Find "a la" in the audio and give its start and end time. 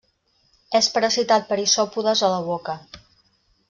2.31-2.43